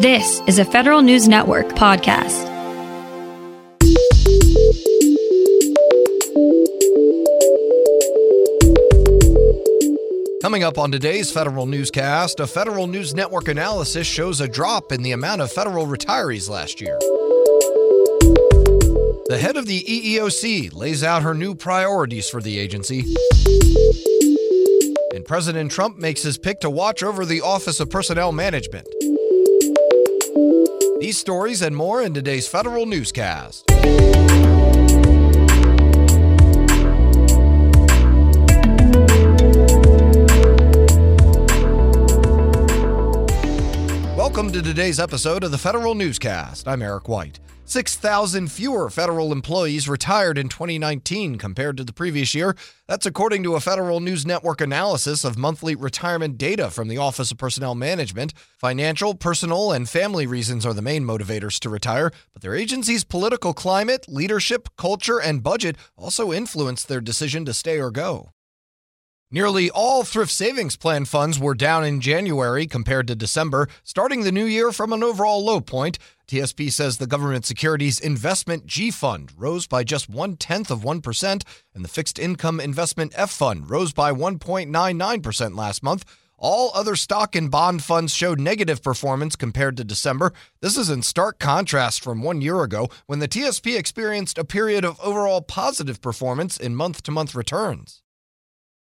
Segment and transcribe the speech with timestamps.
[0.00, 2.46] This is a Federal News Network podcast.
[10.40, 15.02] Coming up on today's Federal Newscast, a Federal News Network analysis shows a drop in
[15.02, 16.96] the amount of federal retirees last year.
[19.26, 23.00] The head of the EEOC lays out her new priorities for the agency.
[25.12, 28.86] And President Trump makes his pick to watch over the Office of Personnel Management.
[31.00, 33.66] These stories and more in today's Federal Newscast.
[44.16, 46.66] Welcome to today's episode of the Federal Newscast.
[46.66, 47.38] I'm Eric White.
[47.70, 52.56] 6,000 fewer federal employees retired in 2019 compared to the previous year.
[52.86, 57.30] That's according to a Federal News Network analysis of monthly retirement data from the Office
[57.30, 58.32] of Personnel Management.
[58.58, 63.52] Financial, personal, and family reasons are the main motivators to retire, but their agency's political
[63.52, 68.30] climate, leadership, culture, and budget also influence their decision to stay or go.
[69.30, 74.32] Nearly all thrift savings plan funds were down in January compared to December, starting the
[74.32, 75.98] new year from an overall low point.
[76.28, 81.42] TSP says the government securities investment G fund rose by just one tenth of 1%,
[81.74, 86.04] and the fixed income investment F fund rose by 1.99% last month.
[86.36, 90.34] All other stock and bond funds showed negative performance compared to December.
[90.60, 94.84] This is in stark contrast from one year ago when the TSP experienced a period
[94.84, 98.02] of overall positive performance in month to month returns.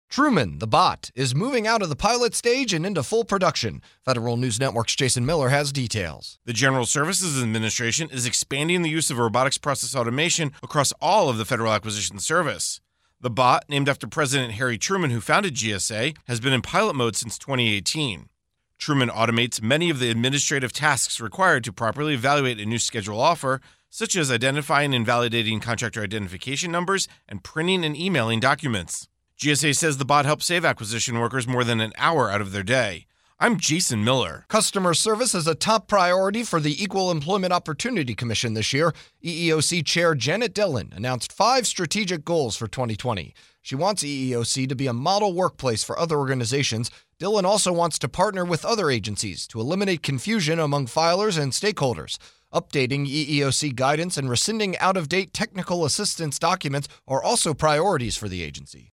[0.08, 3.82] Truman, the bot, is moving out of the pilot stage and into full production.
[4.06, 6.38] Federal News Network's Jason Miller has details.
[6.46, 11.36] The General Services Administration is expanding the use of robotics process automation across all of
[11.36, 12.80] the Federal Acquisition Service.
[13.20, 17.14] The bot, named after President Harry Truman, who founded GSA, has been in pilot mode
[17.14, 18.30] since 2018.
[18.78, 23.60] Truman automates many of the administrative tasks required to properly evaluate a new schedule offer,
[23.90, 29.06] such as identifying and validating contractor identification numbers and printing and emailing documents.
[29.38, 32.64] GSA says the bot helps save acquisition workers more than an hour out of their
[32.64, 33.06] day.
[33.38, 34.44] I'm Jason Miller.
[34.48, 38.92] Customer service is a top priority for the Equal Employment Opportunity Commission this year.
[39.24, 43.32] EEOC Chair Janet Dhillon announced five strategic goals for 2020.
[43.62, 46.90] She wants EEOC to be a model workplace for other organizations.
[47.20, 52.18] Dhillon also wants to partner with other agencies to eliminate confusion among filers and stakeholders.
[52.52, 58.28] Updating EEOC guidance and rescinding out of date technical assistance documents are also priorities for
[58.28, 58.90] the agency.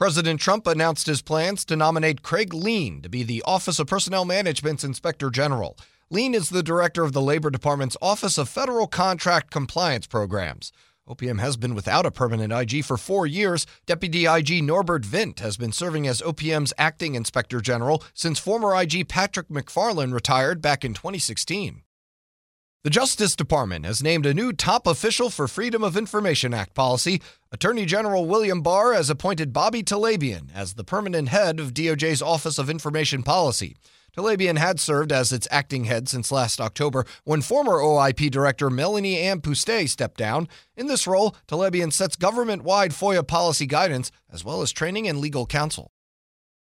[0.00, 4.24] President Trump announced his plans to nominate Craig Leen to be the Office of Personnel
[4.24, 5.76] Management's Inspector General.
[6.10, 10.72] Leen is the director of the Labor Department's Office of Federal Contract Compliance Programs.
[11.06, 13.66] OPM has been without a permanent IG for four years.
[13.84, 19.06] Deputy IG Norbert Vint has been serving as OPM's acting inspector general since former IG
[19.06, 21.82] Patrick McFarland retired back in 2016.
[22.82, 27.20] The Justice Department has named a new top official for Freedom of Information Act policy.
[27.52, 32.58] Attorney General William Barr has appointed Bobby Talebian as the permanent head of DOJ's Office
[32.58, 33.76] of Information Policy.
[34.16, 39.18] Talebian had served as its acting head since last October when former OIP director Melanie
[39.18, 40.48] Ann stepped down.
[40.74, 45.18] In this role, Talebian sets government wide FOIA policy guidance as well as training and
[45.18, 45.92] legal counsel.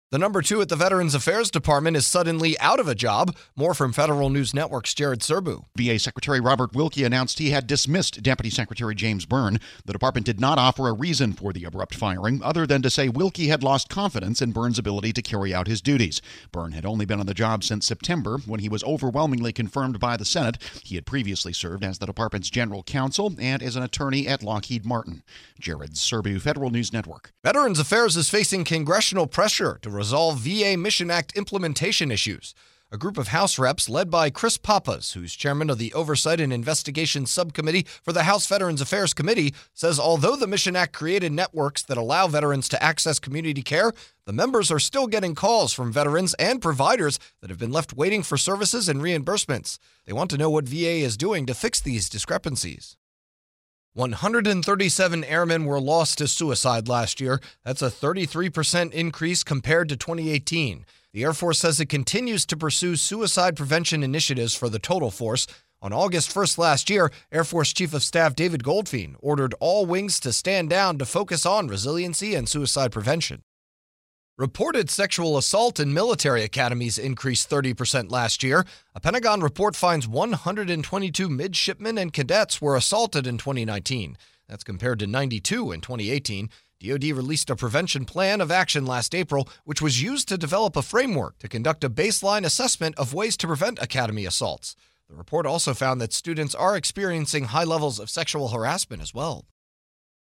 [0.10, 3.36] The number two at the Veterans Affairs Department is suddenly out of a job.
[3.58, 5.66] More from Federal News Network's Jared Serbu.
[5.76, 9.60] VA Secretary Robert Wilkie announced he had dismissed Deputy Secretary James Byrne.
[9.84, 13.10] The department did not offer a reason for the abrupt firing, other than to say
[13.10, 16.22] Wilkie had lost confidence in Byrne's ability to carry out his duties.
[16.54, 20.16] Byrne had only been on the job since September, when he was overwhelmingly confirmed by
[20.16, 20.58] the Senate.
[20.86, 24.86] He had previously served as the department's general counsel and as an attorney at Lockheed
[24.86, 25.22] Martin.
[25.60, 27.34] Jared Serbu, Federal News Network.
[27.44, 32.54] Veterans Affairs is facing congressional pressure to resolve VA Mission Act implementation issues.
[32.90, 36.54] A group of House reps led by Chris Pappas, who's chairman of the Oversight and
[36.54, 41.84] Investigation Subcommittee for the House Veterans Affairs Committee, says although the Mission Act created networks
[41.84, 43.92] that allow veterans to access community care,
[44.26, 48.24] the members are still getting calls from veterans and providers that have been left waiting
[48.24, 49.80] for services and reimbursements.
[50.06, 52.96] They want to know what VA is doing to fix these discrepancies.
[53.98, 57.42] 137 airmen were lost to suicide last year.
[57.66, 60.86] That's a 33% increase compared to 2018.
[61.14, 65.48] The Air Force says it continues to pursue suicide prevention initiatives for the total force.
[65.82, 70.20] On August 1st last year, Air Force Chief of Staff David Goldfein ordered all wings
[70.20, 73.42] to stand down to focus on resiliency and suicide prevention.
[74.40, 78.68] Reported sexual assault in military academies increased 30% last year.
[78.94, 84.16] A Pentagon report finds 122 midshipmen and cadets were assaulted in 2019.
[84.48, 86.52] That's compared to 92 in 2018.
[86.80, 90.84] DoD released a prevention plan of action last April, which was used to develop a
[90.84, 94.76] framework to conduct a baseline assessment of ways to prevent academy assaults.
[95.10, 99.46] The report also found that students are experiencing high levels of sexual harassment as well.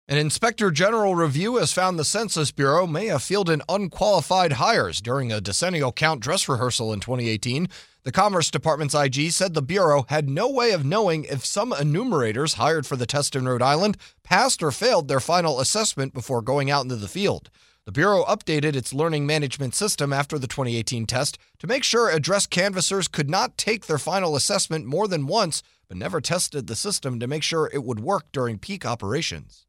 [0.10, 5.32] An inspector general review has found the Census Bureau may have fielded unqualified hires during
[5.32, 7.68] a decennial count dress rehearsal in 2018.
[8.02, 12.56] The Commerce Department's IG said the Bureau had no way of knowing if some enumerators
[12.56, 16.72] hired for the test in Rhode Island passed or failed their final assessment before going
[16.72, 17.52] out into the field.
[17.86, 22.48] The Bureau updated its learning management system after the 2018 test to make sure address
[22.48, 27.20] canvassers could not take their final assessment more than once, but never tested the system
[27.20, 29.68] to make sure it would work during peak operations.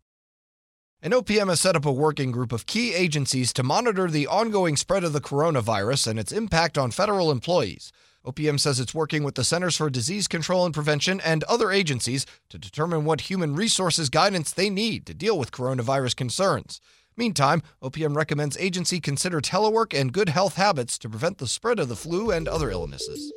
[1.02, 4.76] And OPM has set up a working group of key agencies to monitor the ongoing
[4.76, 7.91] spread of the coronavirus and its impact on federal employees.
[8.26, 12.26] OPM says it's working with the Centers for Disease Control and Prevention and other agencies
[12.50, 16.82] to determine what human resources guidance they need to deal with coronavirus concerns.
[17.17, 21.88] Meantime, OPM recommends agency consider telework and good health habits to prevent the spread of
[21.88, 23.32] the flu and other illnesses.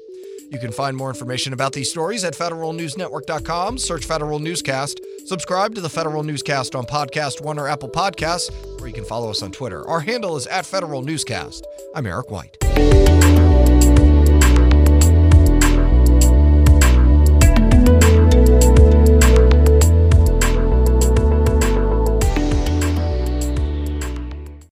[0.52, 3.78] You can find more information about these stories at federalnewsnetwork.com.
[3.78, 5.00] Search Federal Newscast.
[5.26, 9.30] Subscribe to the Federal Newscast on Podcast One or Apple Podcasts, or you can follow
[9.30, 9.88] us on Twitter.
[9.88, 11.66] Our handle is at Federal Newscast.
[11.96, 12.58] I'm Eric White.